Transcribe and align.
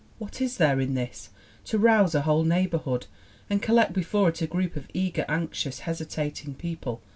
What 0.17 0.41
is 0.41 0.57
there 0.57 0.79
in 0.79 0.95
this 0.95 1.29
to 1.65 1.77
rouse 1.77 2.15
a 2.15 2.21
whole 2.21 2.43
neighborhood 2.43 3.05
and 3.51 3.61
collect 3.61 3.93
before 3.93 4.29
it 4.29 4.41
a 4.41 4.47
group 4.47 4.75
of 4.75 4.87
eager, 4.95 5.25
anxious, 5.29 5.81
hesi 5.81 6.07
tating 6.07 6.57
people? 6.57 7.03